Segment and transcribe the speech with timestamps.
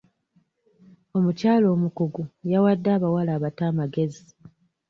[1.17, 4.25] Omukyala omukugu yawadde abawala abato amagezi.